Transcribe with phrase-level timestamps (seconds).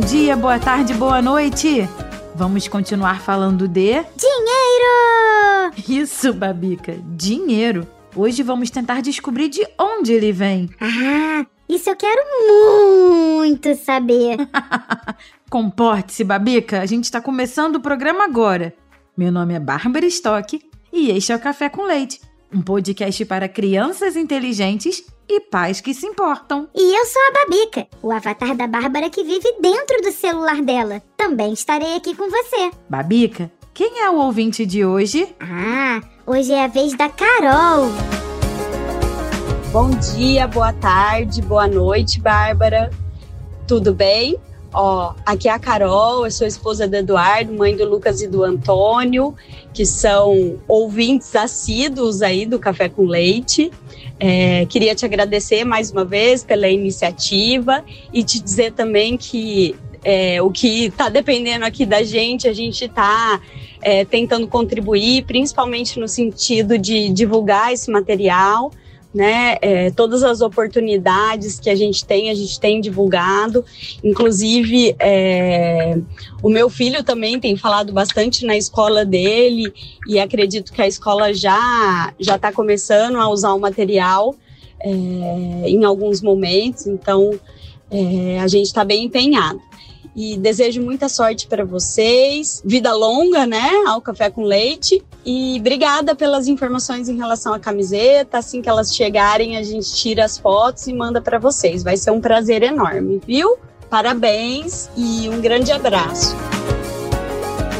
[0.00, 1.86] Bom dia, boa tarde, boa noite.
[2.34, 5.74] Vamos continuar falando de dinheiro.
[5.86, 7.86] Isso, Babica, dinheiro.
[8.16, 10.70] Hoje vamos tentar descobrir de onde ele vem.
[10.80, 12.22] Ah, isso eu quero
[13.36, 14.38] muito saber.
[15.50, 16.80] Comporte-se, Babica.
[16.80, 18.74] A gente está começando o programa agora.
[19.14, 20.58] Meu nome é Bárbara Stock
[20.90, 25.94] e este é o Café com Leite, um podcast para crianças inteligentes e pais que
[25.94, 26.68] se importam.
[26.74, 31.02] E eu sou a Babica, o avatar da Bárbara que vive dentro do celular dela.
[31.16, 32.70] Também estarei aqui com você.
[32.88, 35.34] Babica, quem é o ouvinte de hoje?
[35.40, 37.88] Ah, hoje é a vez da Carol.
[39.72, 42.90] Bom dia, boa tarde, boa noite, Bárbara.
[43.68, 44.36] Tudo bem?
[44.72, 48.44] Ó, aqui é a Carol, eu sou esposa do Eduardo, mãe do Lucas e do
[48.44, 49.34] Antônio,
[49.72, 53.70] que são ouvintes assíduos aí do Café com Leite.
[54.22, 57.82] É, queria te agradecer mais uma vez pela iniciativa
[58.12, 62.84] e te dizer também que é, o que está dependendo aqui da gente, a gente
[62.84, 63.40] está
[63.80, 68.70] é, tentando contribuir, principalmente no sentido de divulgar esse material
[69.12, 69.56] né?
[69.60, 73.64] É, todas as oportunidades que a gente tem, a gente tem divulgado.
[74.02, 75.98] Inclusive, é,
[76.42, 79.72] o meu filho também tem falado bastante na escola dele
[80.06, 84.34] e acredito que a escola já já está começando a usar o material
[84.80, 84.90] é,
[85.68, 86.86] em alguns momentos.
[86.86, 87.32] Então,
[87.90, 89.69] é, a gente está bem empenhado
[90.14, 92.62] e desejo muita sorte para vocês.
[92.64, 95.02] Vida longa, né, ao café com leite.
[95.24, 98.38] E obrigada pelas informações em relação à camiseta.
[98.38, 101.82] Assim que elas chegarem, a gente tira as fotos e manda para vocês.
[101.82, 103.56] Vai ser um prazer enorme, viu?
[103.88, 106.36] Parabéns e um grande abraço.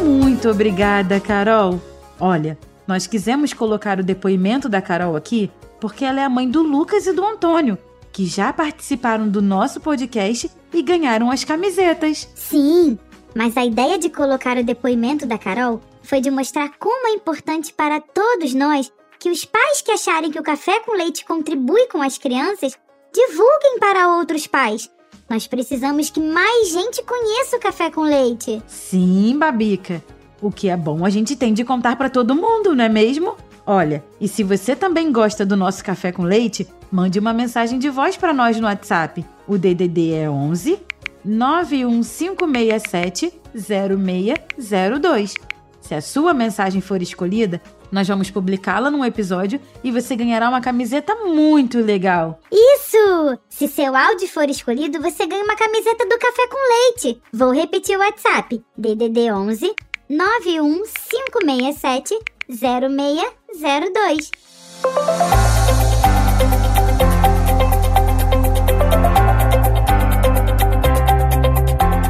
[0.05, 1.81] Muito obrigada, Carol.
[2.19, 5.51] Olha, nós quisemos colocar o depoimento da Carol aqui
[5.81, 7.79] porque ela é a mãe do Lucas e do Antônio,
[8.13, 12.29] que já participaram do nosso podcast e ganharam as camisetas.
[12.35, 12.99] Sim,
[13.35, 17.73] mas a ideia de colocar o depoimento da Carol foi de mostrar como é importante
[17.73, 22.01] para todos nós que os pais que acharem que o café com leite contribui com
[22.01, 22.77] as crianças
[23.13, 24.91] divulguem para outros pais.
[25.29, 28.63] Nós precisamos que mais gente conheça o café com leite.
[28.67, 30.03] Sim, Babica.
[30.43, 33.37] O que é bom a gente tem de contar para todo mundo, não é mesmo?
[33.73, 37.89] Olha, e se você também gosta do nosso café com leite, mande uma mensagem de
[37.89, 39.25] voz para nós no WhatsApp.
[39.47, 40.77] O DDD é 11
[41.25, 45.35] 91567 0602.
[45.81, 50.61] Se a sua mensagem for escolhida, nós vamos publicá-la num episódio e você ganhará uma
[50.61, 52.41] camiseta muito legal.
[52.51, 53.39] Isso!
[53.49, 57.23] Se seu áudio for escolhido, você ganha uma camiseta do Café com Leite.
[57.33, 59.73] Vou repetir o WhatsApp: DDD 11
[60.09, 62.19] 91567
[62.51, 64.31] 0602.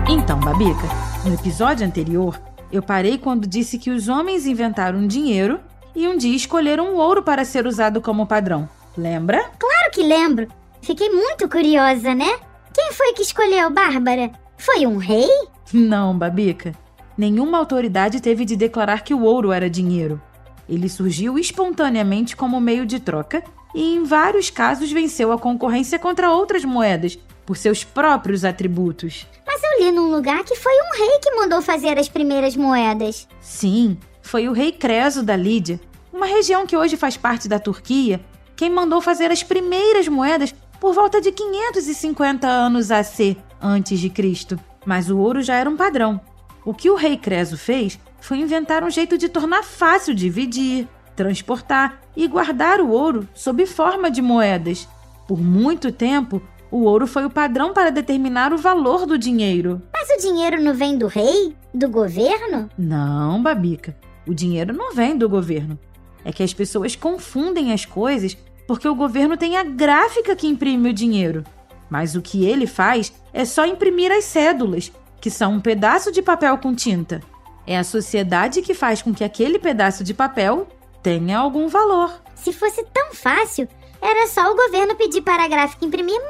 [0.08, 0.88] Então, Babica,
[1.24, 2.40] no episódio anterior,
[2.72, 5.60] eu parei quando disse que os homens inventaram dinheiro
[5.94, 8.68] e um dia escolheram o ouro para ser usado como padrão.
[8.96, 9.50] Lembra?
[9.58, 10.48] Claro que lembro.
[10.80, 12.38] Fiquei muito curiosa, né?
[12.72, 14.30] Quem foi que escolheu Bárbara?
[14.56, 15.28] Foi um rei?
[15.72, 16.72] Não, Babica.
[17.16, 20.20] Nenhuma autoridade teve de declarar que o ouro era dinheiro.
[20.70, 23.42] Ele surgiu espontaneamente como meio de troca
[23.74, 29.26] e, em vários casos, venceu a concorrência contra outras moedas por seus próprios atributos.
[29.44, 33.26] Mas eu li num lugar que foi um rei que mandou fazer as primeiras moedas.
[33.40, 35.80] Sim, foi o rei Creso da Lídia,
[36.12, 38.20] uma região que hoje faz parte da Turquia,
[38.54, 44.58] quem mandou fazer as primeiras moedas por volta de 550 anos AC antes de Cristo.
[44.86, 46.20] Mas o ouro já era um padrão.
[46.64, 52.00] O que o rei Creso fez foi inventar um jeito de tornar fácil dividir, transportar
[52.16, 54.88] e guardar o ouro sob forma de moedas.
[55.26, 59.82] Por muito tempo, o ouro foi o padrão para determinar o valor do dinheiro.
[59.92, 61.54] Mas o dinheiro não vem do rei?
[61.74, 62.68] Do governo?
[62.78, 63.96] Não, Babica.
[64.26, 65.78] O dinheiro não vem do governo.
[66.24, 70.90] É que as pessoas confundem as coisas porque o governo tem a gráfica que imprime
[70.90, 71.42] o dinheiro.
[71.88, 76.22] Mas o que ele faz é só imprimir as cédulas, que são um pedaço de
[76.22, 77.20] papel com tinta.
[77.70, 80.66] É a sociedade que faz com que aquele pedaço de papel
[81.04, 82.20] tenha algum valor.
[82.34, 83.68] Se fosse tão fácil,
[84.02, 86.20] era só o governo pedir para a gráfica imprimir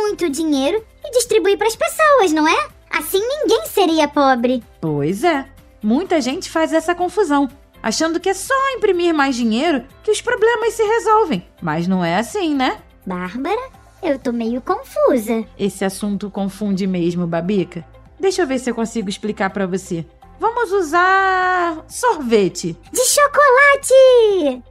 [0.00, 2.68] muito dinheiro e distribuir para as pessoas, não é?
[2.88, 4.62] Assim ninguém seria pobre.
[4.80, 5.44] Pois é.
[5.82, 7.48] Muita gente faz essa confusão,
[7.82, 11.44] achando que é só imprimir mais dinheiro que os problemas se resolvem.
[11.60, 12.78] Mas não é assim, né?
[13.04, 13.70] Bárbara,
[14.00, 15.44] eu tô meio confusa.
[15.58, 17.84] Esse assunto confunde mesmo, Babica.
[18.20, 20.06] Deixa eu ver se eu consigo explicar para você.
[20.40, 22.74] Vamos usar sorvete.
[22.90, 24.64] De chocolate!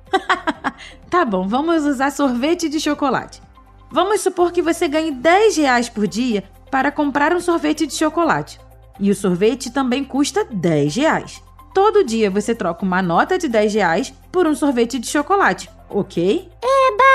[1.12, 3.39] tá bom, vamos usar sorvete de chocolate.
[3.92, 8.60] Vamos supor que você ganhe 10 reais por dia para comprar um sorvete de chocolate.
[9.00, 11.44] E o sorvete também custa 10 reais.
[11.71, 16.50] Todo dia você troca uma nota de 10 reais por um sorvete de chocolate, ok?
[16.63, 17.06] Eba!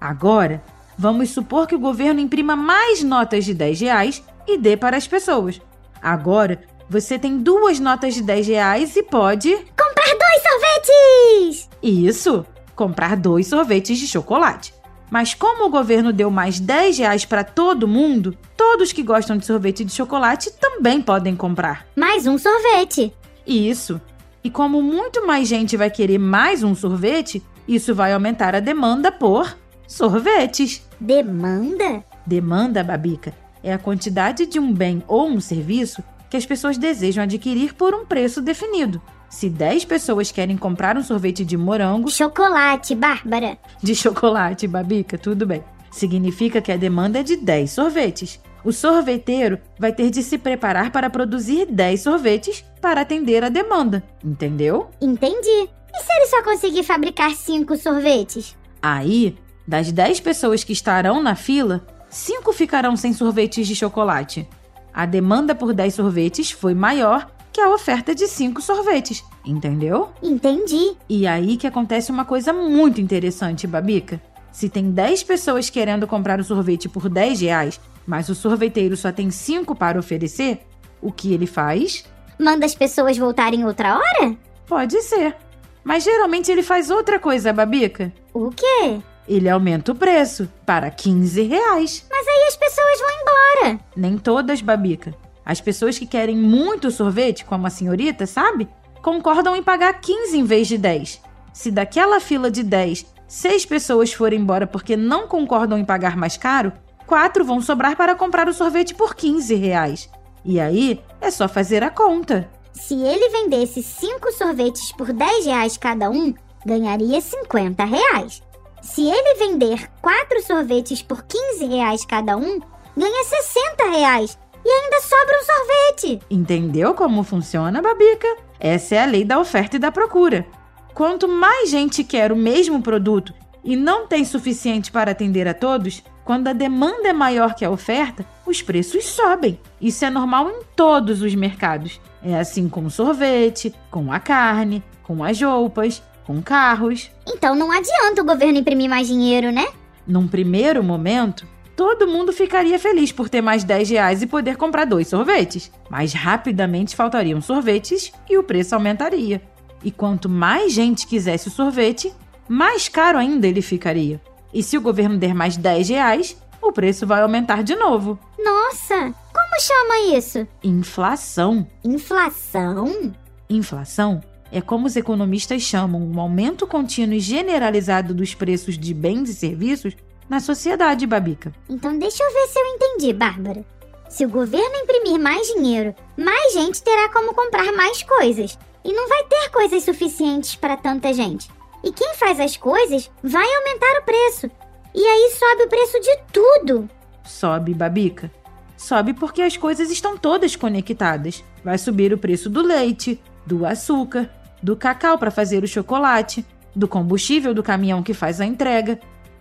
[0.00, 0.62] Agora,
[0.96, 5.08] vamos supor que o governo imprima mais notas de 10 reais e dê para as
[5.08, 5.60] pessoas.
[6.02, 9.54] Agora, você tem duas notas de 10 reais e pode.
[9.54, 11.70] Comprar dois sorvetes!
[11.82, 12.44] Isso!
[12.74, 14.74] Comprar dois sorvetes de chocolate.
[15.10, 19.46] Mas como o governo deu mais 10 reais para todo mundo, todos que gostam de
[19.46, 21.86] sorvete de chocolate também podem comprar.
[21.94, 23.14] Mais um sorvete.
[23.46, 24.00] Isso.
[24.42, 29.12] E como muito mais gente vai querer mais um sorvete, isso vai aumentar a demanda
[29.12, 29.56] por
[29.86, 30.82] sorvetes.
[30.98, 32.02] Demanda?
[32.26, 37.24] Demanda, Babica, é a quantidade de um bem ou um serviço que as pessoas desejam
[37.24, 39.00] adquirir por um preço definido.
[39.28, 42.10] Se 10 pessoas querem comprar um sorvete de morango.
[42.10, 43.58] Chocolate, Bárbara.
[43.82, 45.62] De chocolate, Babica, tudo bem.
[45.90, 48.40] Significa que a demanda é de 10 sorvetes.
[48.64, 54.02] O sorveteiro vai ter de se preparar para produzir 10 sorvetes para atender a demanda.
[54.24, 54.90] Entendeu?
[55.00, 55.68] Entendi.
[55.94, 58.56] E se ele só conseguir fabricar 5 sorvetes?
[58.80, 59.36] Aí,
[59.66, 64.46] das 10 pessoas que estarão na fila, 5 ficarão sem sorvetes de chocolate.
[64.92, 70.10] A demanda por 10 sorvetes foi maior que a oferta de cinco sorvetes, entendeu?
[70.22, 70.94] Entendi.
[71.08, 74.20] E aí que acontece uma coisa muito interessante, Babica.
[74.52, 79.10] Se tem 10 pessoas querendo comprar o sorvete por 10 reais, mas o sorveteiro só
[79.10, 80.60] tem 5 para oferecer,
[81.00, 82.04] o que ele faz?
[82.38, 84.36] Manda as pessoas voltarem outra hora?
[84.66, 85.34] Pode ser.
[85.82, 88.12] Mas geralmente ele faz outra coisa, Babica.
[88.34, 89.00] O quê?
[89.26, 92.06] Ele aumenta o preço para 15 reais.
[92.10, 93.80] Mas aí as pessoas vão embora.
[93.96, 95.14] Nem todas, Babica.
[95.44, 98.68] As pessoas que querem muito sorvete, como a senhorita, sabe?
[99.02, 101.20] Concordam em pagar 15 em vez de 10.
[101.52, 106.36] Se daquela fila de 10, 6 pessoas forem embora porque não concordam em pagar mais
[106.36, 106.72] caro,
[107.06, 110.08] 4 vão sobrar para comprar o sorvete por 15 reais.
[110.44, 112.48] E aí é só fazer a conta.
[112.72, 116.34] Se ele vendesse 5 sorvetes por 10 reais cada um,
[116.64, 118.42] ganharia 50 reais.
[118.82, 122.60] Se ele vender 4 sorvetes por 15 reais cada um,
[122.96, 126.20] ganha 60 reais e ainda sobra um sorvete.
[126.28, 128.26] Entendeu como funciona, Babica?
[128.58, 130.44] Essa é a lei da oferta e da procura.
[130.92, 133.32] Quanto mais gente quer o mesmo produto
[133.64, 137.70] e não tem suficiente para atender a todos, quando a demanda é maior que a
[137.70, 139.60] oferta, os preços sobem.
[139.80, 142.00] Isso é normal em todos os mercados.
[142.22, 146.02] É assim com o sorvete, com a carne, com as roupas,
[146.32, 147.10] com carros.
[147.26, 149.66] Então não adianta o governo imprimir mais dinheiro, né?
[150.06, 151.46] Num primeiro momento,
[151.76, 155.70] todo mundo ficaria feliz por ter mais 10 reais e poder comprar dois sorvetes.
[155.90, 159.42] Mas rapidamente faltariam sorvetes e o preço aumentaria.
[159.84, 162.12] E quanto mais gente quisesse o sorvete,
[162.48, 164.20] mais caro ainda ele ficaria.
[164.54, 168.18] E se o governo der mais 10 reais, o preço vai aumentar de novo.
[168.38, 170.46] Nossa, como chama isso?
[170.62, 171.66] Inflação.
[171.84, 173.12] Inflação?
[173.50, 179.30] Inflação é como os economistas chamam um aumento contínuo e generalizado dos preços de bens
[179.30, 179.96] e serviços
[180.28, 181.52] na sociedade, Babica.
[181.68, 183.64] Então deixa eu ver se eu entendi, Bárbara.
[184.10, 188.58] Se o governo imprimir mais dinheiro, mais gente terá como comprar mais coisas.
[188.84, 191.48] E não vai ter coisas suficientes para tanta gente.
[191.82, 194.50] E quem faz as coisas vai aumentar o preço.
[194.94, 196.90] E aí sobe o preço de tudo.
[197.24, 198.30] Sobe, Babica.
[198.76, 201.42] Sobe porque as coisas estão todas conectadas.
[201.64, 204.28] Vai subir o preço do leite, do açúcar,
[204.62, 208.98] do cacau para fazer o chocolate, do combustível do caminhão que faz a entrega,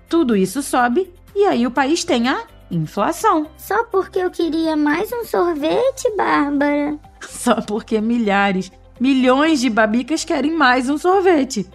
[0.09, 3.47] tudo isso sobe e aí o país tem a inflação.
[3.57, 6.97] Só porque eu queria mais um sorvete, Bárbara?
[7.21, 11.69] Só porque milhares, milhões de babicas querem mais um sorvete.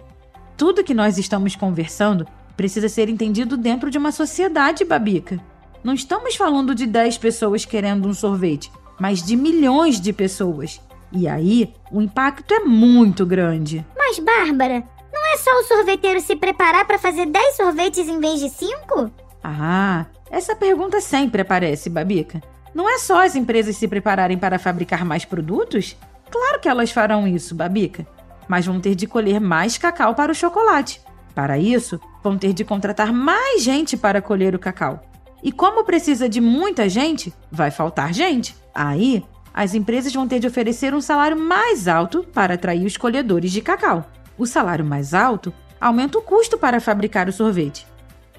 [0.55, 5.39] Tudo que nós estamos conversando precisa ser entendido dentro de uma sociedade, babica.
[5.83, 10.81] Não estamos falando de 10 pessoas querendo um sorvete, mas de milhões de pessoas.
[11.11, 13.85] E aí, o impacto é muito grande.
[13.97, 14.83] Mas, Bárbara,
[15.13, 19.11] não é só o sorveteiro se preparar para fazer 10 sorvetes em vez de 5?
[19.43, 22.41] Ah, essa pergunta sempre aparece, Babica.
[22.73, 25.95] Não é só as empresas se prepararem para fabricar mais produtos?
[26.29, 28.05] Claro que elas farão isso, Babica.
[28.47, 31.01] Mas vão ter de colher mais cacau para o chocolate.
[31.33, 35.01] Para isso, vão ter de contratar mais gente para colher o cacau.
[35.43, 38.55] E como precisa de muita gente, vai faltar gente.
[38.73, 39.23] Aí,
[39.57, 43.61] as empresas vão ter de oferecer um salário mais alto para atrair os colhedores de
[43.61, 44.05] cacau
[44.37, 47.87] o salário mais alto aumenta o custo para fabricar o sorvete.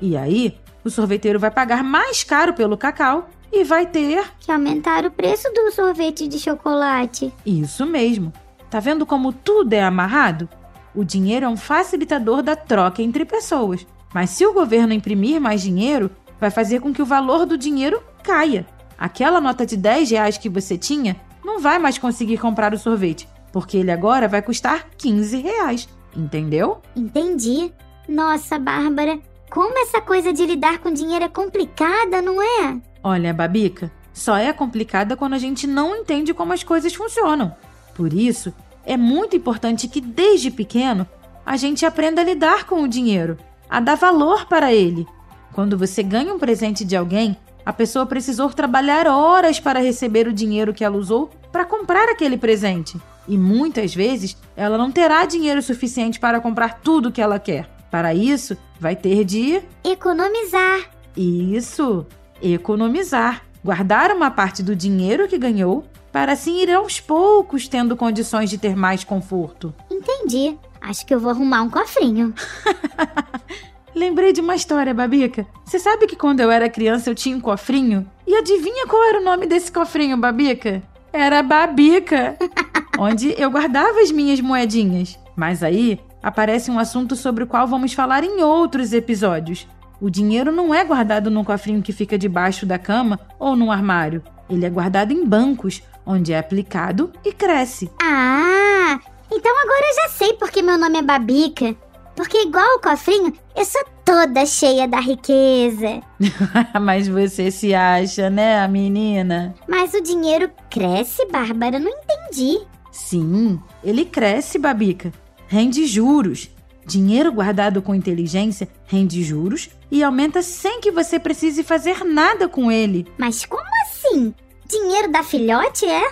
[0.00, 5.04] E aí, o sorveteiro vai pagar mais caro pelo cacau e vai ter que aumentar
[5.04, 7.32] o preço do sorvete de chocolate.
[7.44, 8.32] Isso mesmo.
[8.70, 10.48] Tá vendo como tudo é amarrado?
[10.94, 13.86] O dinheiro é um facilitador da troca entre pessoas.
[14.12, 16.10] Mas se o governo imprimir mais dinheiro,
[16.40, 18.66] vai fazer com que o valor do dinheiro caia.
[18.98, 23.28] Aquela nota de 10 reais que você tinha não vai mais conseguir comprar o sorvete,
[23.52, 25.88] porque ele agora vai custar 15 reais.
[26.16, 26.82] Entendeu?
[26.96, 27.72] Entendi.
[28.08, 32.80] Nossa, Bárbara, como essa coisa de lidar com dinheiro é complicada, não é?
[33.02, 37.54] Olha, Babica, só é complicada quando a gente não entende como as coisas funcionam.
[37.94, 38.52] Por isso,
[38.84, 41.06] é muito importante que desde pequeno
[41.46, 43.38] a gente aprenda a lidar com o dinheiro,
[43.70, 45.06] a dar valor para ele.
[45.52, 47.36] Quando você ganha um presente de alguém,
[47.68, 52.38] a pessoa precisou trabalhar horas para receber o dinheiro que ela usou para comprar aquele
[52.38, 52.98] presente.
[53.28, 57.68] E muitas vezes ela não terá dinheiro suficiente para comprar tudo que ela quer.
[57.90, 60.88] Para isso, vai ter de economizar.
[61.14, 62.06] Isso,
[62.40, 63.42] economizar.
[63.62, 68.56] Guardar uma parte do dinheiro que ganhou para assim ir aos poucos tendo condições de
[68.56, 69.74] ter mais conforto.
[69.90, 70.56] Entendi.
[70.80, 72.32] Acho que eu vou arrumar um cofrinho.
[73.94, 75.46] Lembrei de uma história, Babica.
[75.64, 78.08] Você sabe que quando eu era criança eu tinha um cofrinho?
[78.26, 80.82] E adivinha qual era o nome desse cofrinho, Babica?
[81.12, 82.36] Era Babica,
[82.98, 85.18] onde eu guardava as minhas moedinhas.
[85.34, 89.66] Mas aí aparece um assunto sobre o qual vamos falar em outros episódios.
[90.00, 94.22] O dinheiro não é guardado num cofrinho que fica debaixo da cama ou num armário.
[94.48, 97.90] Ele é guardado em bancos, onde é aplicado e cresce.
[98.00, 98.98] Ah,
[99.30, 101.74] então agora eu já sei porque meu nome é Babica.
[102.18, 106.02] Porque, igual o cofrinho, eu sou toda cheia da riqueza.
[106.82, 109.54] Mas você se acha, né, menina?
[109.68, 111.78] Mas o dinheiro cresce, Bárbara?
[111.78, 112.58] Não entendi.
[112.90, 115.12] Sim, ele cresce, Babica.
[115.46, 116.50] Rende juros.
[116.84, 122.72] Dinheiro guardado com inteligência rende juros e aumenta sem que você precise fazer nada com
[122.72, 123.06] ele.
[123.16, 124.34] Mas como assim?
[124.66, 126.02] Dinheiro da filhote é?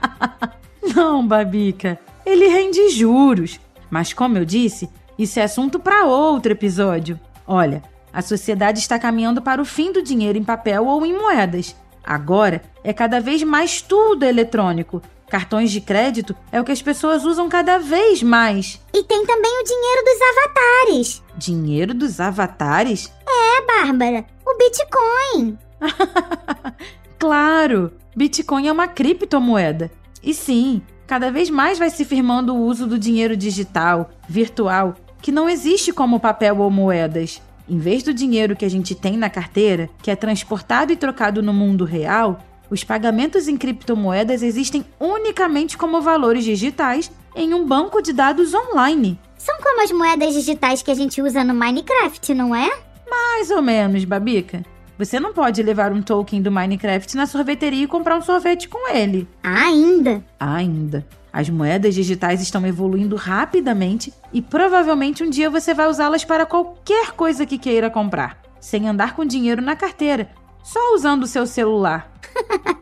[0.96, 2.00] Não, Babica.
[2.24, 3.60] Ele rende juros.
[3.90, 4.88] Mas como eu disse,
[5.20, 7.20] isso é assunto para outro episódio.
[7.46, 11.76] Olha, a sociedade está caminhando para o fim do dinheiro em papel ou em moedas.
[12.02, 15.02] Agora é cada vez mais tudo eletrônico.
[15.28, 18.80] Cartões de crédito é o que as pessoas usam cada vez mais.
[18.94, 21.22] E tem também o dinheiro dos avatares.
[21.36, 23.12] Dinheiro dos avatares?
[23.28, 25.58] É, Bárbara, o Bitcoin.
[27.18, 29.90] claro, Bitcoin é uma criptomoeda.
[30.22, 35.32] E sim, cada vez mais vai se firmando o uso do dinheiro digital, virtual que
[35.32, 37.40] não existe como papel ou moedas.
[37.68, 41.42] Em vez do dinheiro que a gente tem na carteira, que é transportado e trocado
[41.42, 48.00] no mundo real, os pagamentos em criptomoedas existem unicamente como valores digitais em um banco
[48.02, 49.18] de dados online.
[49.36, 52.70] São como as moedas digitais que a gente usa no Minecraft, não é?
[53.08, 54.64] Mais ou menos, Babica.
[54.98, 58.92] Você não pode levar um token do Minecraft na sorveteria e comprar um sorvete com
[58.92, 59.26] ele.
[59.42, 60.22] Ainda?
[60.38, 61.06] Ainda.
[61.32, 67.12] As moedas digitais estão evoluindo rapidamente e provavelmente um dia você vai usá-las para qualquer
[67.12, 70.30] coisa que queira comprar, sem andar com dinheiro na carteira,
[70.62, 72.10] só usando o seu celular.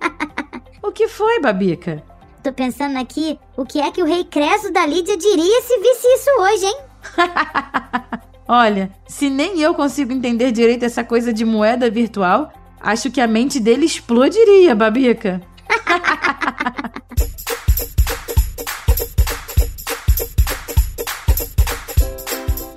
[0.82, 2.02] o que foi, Babica?
[2.42, 6.06] Tô pensando aqui o que é que o rei Creso da Lídia diria se visse
[6.06, 6.78] isso hoje, hein?
[8.48, 12.50] Olha, se nem eu consigo entender direito essa coisa de moeda virtual,
[12.80, 15.42] acho que a mente dele explodiria, Babica.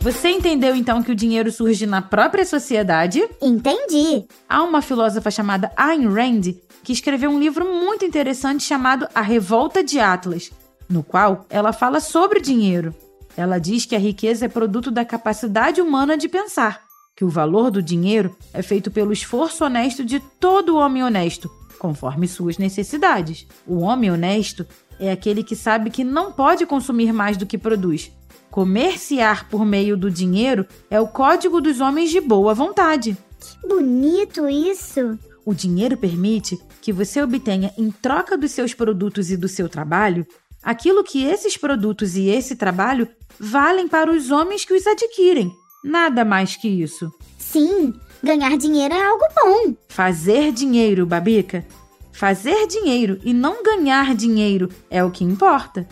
[0.01, 3.24] Você entendeu então que o dinheiro surge na própria sociedade?
[3.39, 4.25] Entendi.
[4.50, 9.84] Há uma filósofa chamada Ayn Rand que escreveu um livro muito interessante chamado A Revolta
[9.84, 10.50] de Atlas,
[10.89, 12.96] no qual ela fala sobre dinheiro.
[13.38, 16.81] Ela diz que a riqueza é produto da capacidade humana de pensar,
[17.15, 22.27] que o valor do dinheiro é feito pelo esforço honesto de todo homem honesto, conforme
[22.27, 23.46] suas necessidades.
[23.67, 24.65] O homem honesto
[25.00, 28.12] é aquele que sabe que não pode consumir mais do que produz
[28.51, 33.17] Comerciar por meio do dinheiro é o código dos homens de boa vontade.
[33.39, 35.17] Que bonito isso!
[35.46, 40.27] O dinheiro permite que você obtenha, em troca dos seus produtos e do seu trabalho,
[40.62, 43.08] aquilo que esses produtos e esse trabalho
[43.39, 45.50] valem para os homens que os adquirem.
[45.81, 47.10] Nada mais que isso.
[47.39, 49.74] Sim, ganhar dinheiro é algo bom.
[49.88, 51.65] Fazer dinheiro, Babica.
[52.12, 55.88] Fazer dinheiro e não ganhar dinheiro é o que importa.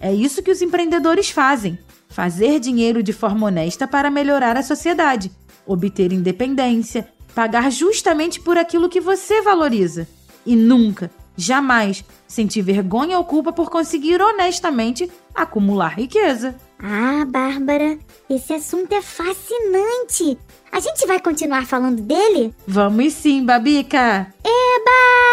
[0.00, 1.78] É isso que os empreendedores fazem
[2.10, 5.30] fazer dinheiro de forma honesta para melhorar a sociedade,
[5.64, 10.06] obter independência, pagar justamente por aquilo que você valoriza.
[10.44, 16.54] E nunca, jamais, sentir vergonha ou culpa por conseguir honestamente acumular riqueza.
[16.78, 17.98] Ah, Bárbara,
[18.28, 20.36] esse assunto é fascinante.
[20.72, 22.54] A gente vai continuar falando dele?
[22.66, 24.32] Vamos sim, Babica!
[24.44, 25.30] Eba!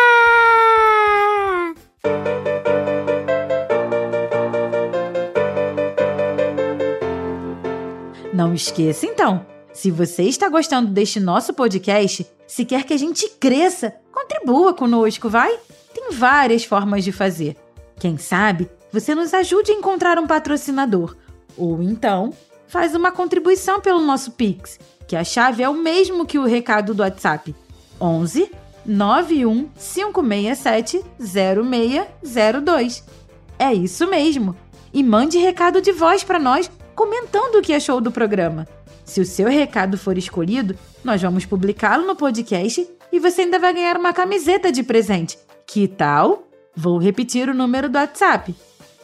[8.37, 13.27] Não esqueça, então, Se você está gostando deste nosso podcast, se quer que a gente
[13.39, 15.57] cresça, contribua conosco, vai?
[15.91, 17.55] Tem várias formas de fazer.
[17.99, 21.15] Quem sabe você nos ajude a encontrar um patrocinador.
[21.57, 22.31] Ou então,
[22.67, 26.93] faz uma contribuição pelo nosso Pix, que a chave é o mesmo que o recado
[26.93, 27.55] do WhatsApp.
[27.99, 28.51] 11
[28.85, 33.03] 91 567 0602.
[33.57, 34.55] É isso mesmo.
[34.93, 38.67] E mande recado de voz para nós comentando o que achou do programa.
[39.05, 43.71] Se o seu recado for escolhido, nós vamos publicá-lo no podcast e você ainda vai
[43.71, 45.37] ganhar uma camiseta de presente.
[45.67, 46.47] Que tal?
[46.75, 48.55] Vou repetir o número do WhatsApp: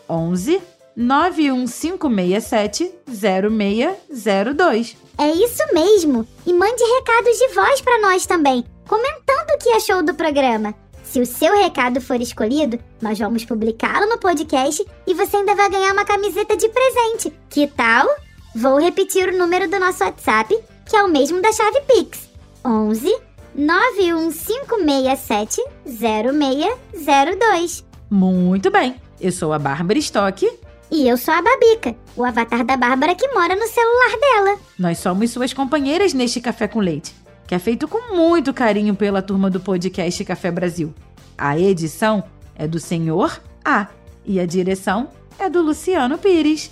[0.09, 0.59] 11
[0.95, 4.97] 91567 0602.
[5.19, 6.27] É isso mesmo!
[6.47, 10.73] E mande recados de voz para nós também, comentando o que achou do programa.
[11.13, 15.69] Se o seu recado for escolhido, nós vamos publicá-lo no podcast e você ainda vai
[15.69, 17.31] ganhar uma camiseta de presente.
[17.51, 18.07] Que tal?
[18.55, 20.57] Vou repetir o número do nosso WhatsApp,
[20.89, 22.31] que é o mesmo da chave Pix:
[22.65, 23.15] 11
[23.53, 27.85] 91567 0602.
[28.09, 28.99] Muito bem.
[29.21, 30.51] Eu sou a Bárbara Stock.
[30.89, 34.57] E eu sou a Babica, o avatar da Bárbara que mora no celular dela.
[34.79, 37.13] Nós somos suas companheiras neste Café com Leite,
[37.47, 40.93] que é feito com muito carinho pela turma do podcast Café Brasil.
[41.37, 42.23] A edição
[42.55, 43.87] é do Senhor A
[44.25, 46.71] e a direção é do Luciano Pires.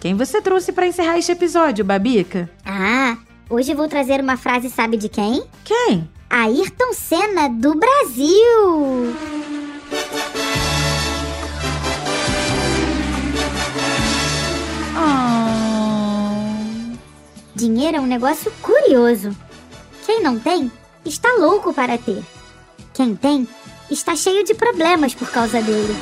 [0.00, 2.50] Quem você trouxe para encerrar este episódio, Babica?
[2.64, 5.44] Ah, hoje eu vou trazer uma frase, sabe de quem?
[5.64, 6.08] Quem?
[6.28, 9.14] Ayrton Senna do Brasil.
[14.96, 15.50] Oh.
[17.54, 19.36] Dinheiro é um negócio curioso.
[20.10, 20.68] Quem não tem,
[21.04, 22.20] está louco para ter.
[22.92, 23.46] Quem tem,
[23.88, 25.94] está cheio de problemas por causa dele.